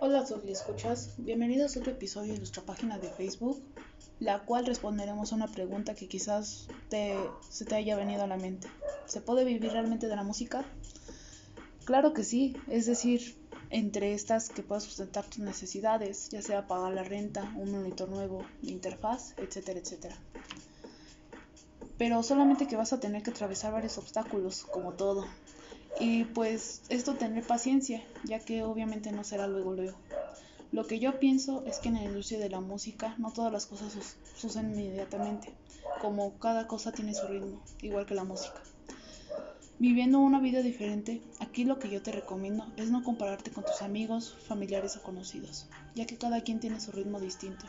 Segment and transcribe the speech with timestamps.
[0.00, 1.14] Hola Sofía, ¿escuchas?
[1.18, 3.62] Bienvenidos a otro episodio de nuestra página de Facebook,
[4.20, 7.16] la cual responderemos a una pregunta que quizás te,
[7.48, 8.68] se te haya venido a la mente.
[9.06, 10.64] ¿Se puede vivir realmente de la música?
[11.84, 13.36] Claro que sí, es decir,
[13.70, 18.44] entre estas que puedes sustentar tus necesidades, ya sea pagar la renta, un monitor nuevo,
[18.62, 20.16] interfaz, etcétera, etcétera.
[21.98, 25.26] Pero solamente que vas a tener que atravesar varios obstáculos, como todo,
[25.98, 29.98] y pues esto tener paciencia, ya que obviamente no será luego luego.
[30.72, 33.66] Lo que yo pienso es que en la industria de la música no todas las
[33.66, 35.54] cosas suceden inmediatamente,
[36.00, 38.60] como cada cosa tiene su ritmo, igual que la música.
[39.78, 43.82] Viviendo una vida diferente, aquí lo que yo te recomiendo es no compararte con tus
[43.82, 47.66] amigos, familiares o conocidos, ya que cada quien tiene su ritmo distinto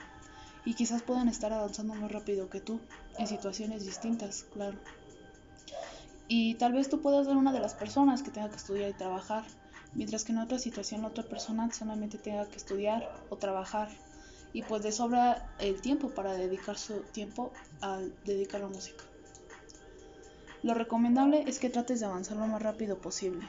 [0.66, 2.80] y quizás puedan estar avanzando más rápido que tú,
[3.19, 4.80] en situaciones distintas, claro.
[6.27, 8.93] Y tal vez tú puedas ser una de las personas que tenga que estudiar y
[8.93, 9.43] trabajar,
[9.93, 13.89] mientras que en otra situación otra persona solamente tenga que estudiar o trabajar.
[14.53, 19.03] Y pues de sobra el tiempo para dedicar su tiempo a dedicar a música.
[20.63, 23.45] Lo recomendable es que trates de avanzar lo más rápido posible.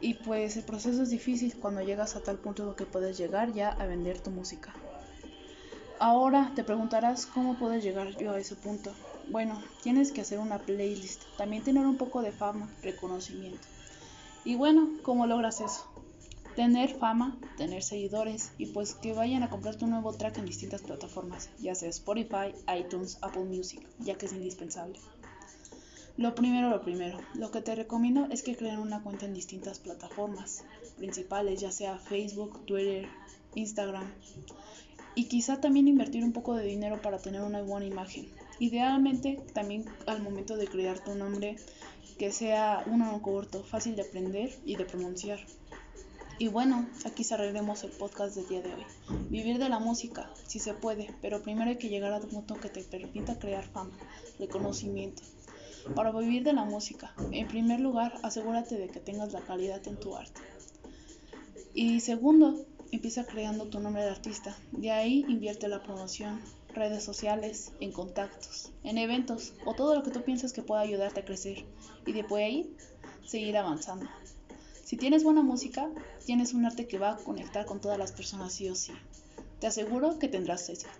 [0.00, 3.70] Y pues el proceso es difícil cuando llegas a tal punto que puedes llegar ya
[3.70, 4.72] a vender tu música.
[5.98, 8.92] Ahora te preguntarás cómo puedo llegar yo a ese punto.
[9.30, 13.66] Bueno, tienes que hacer una playlist, también tener un poco de fama, reconocimiento.
[14.44, 15.86] Y bueno, ¿cómo logras eso?
[16.54, 20.82] Tener fama, tener seguidores y pues que vayan a comprar tu nuevo track en distintas
[20.82, 25.00] plataformas, ya sea Spotify, iTunes, Apple Music, ya que es indispensable.
[26.16, 29.80] Lo primero, lo primero, lo que te recomiendo es que creen una cuenta en distintas
[29.80, 30.64] plataformas
[30.96, 33.08] principales, ya sea Facebook, Twitter,
[33.56, 34.08] Instagram,
[35.16, 38.28] y quizá también invertir un poco de dinero para tener una buena imagen.
[38.58, 41.56] Idealmente también al momento de crear tu nombre
[42.18, 45.40] que sea uno corto, fácil de aprender y de pronunciar.
[46.38, 48.84] Y bueno, aquí cerraremos el podcast del día de hoy.
[49.30, 52.54] Vivir de la música, si se puede, pero primero hay que llegar a un punto
[52.56, 53.96] que te permita crear fama,
[54.38, 55.22] reconocimiento.
[55.94, 59.98] Para vivir de la música, en primer lugar, asegúrate de que tengas la calidad en
[59.98, 60.40] tu arte.
[61.74, 62.64] Y segundo,
[62.94, 64.56] Empieza creando tu nombre de artista.
[64.70, 66.40] De ahí invierte la promoción,
[66.74, 71.20] redes sociales, en contactos, en eventos o todo lo que tú piensas que pueda ayudarte
[71.20, 71.64] a crecer.
[72.06, 72.76] Y después de ahí,
[73.24, 74.06] seguir avanzando.
[74.84, 75.90] Si tienes buena música,
[76.26, 78.92] tienes un arte que va a conectar con todas las personas sí o sí.
[79.60, 80.90] Te aseguro que tendrás éxito.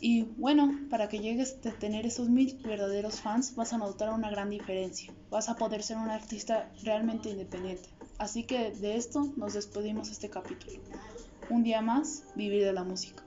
[0.00, 4.30] Y bueno, para que llegues a tener esos mil verdaderos fans, vas a notar una
[4.30, 5.14] gran diferencia.
[5.30, 7.88] Vas a poder ser un artista realmente independiente.
[8.18, 10.78] Así que de esto nos despedimos este capítulo.
[11.48, 13.23] Un día más, vivir de la música.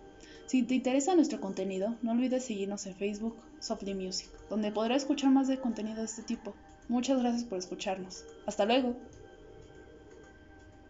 [0.47, 5.29] Si te interesa nuestro contenido, no olvides seguirnos en Facebook, Softly Music, donde podrás escuchar
[5.29, 6.53] más de contenido de este tipo.
[6.87, 8.23] Muchas gracias por escucharnos.
[8.45, 8.95] Hasta luego.